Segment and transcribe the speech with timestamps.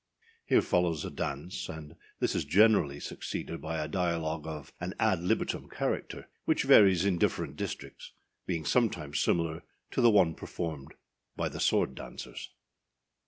[0.47, 5.21] Here follows a dance, and this is generally succeeded by a dialogue of an ad
[5.21, 8.11] libitum character, which varies in different districts,
[8.47, 9.61] being sometimes similar
[9.91, 10.95] to the one performed
[11.35, 12.49] by the sword dancers.